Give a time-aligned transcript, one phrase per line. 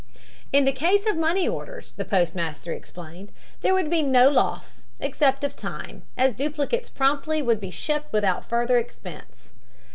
[0.51, 5.43] In the case of money orders, the postmaster explained, there would be no loss, except
[5.43, 9.51] of time, as duplicates promptly would be shipped without further expense.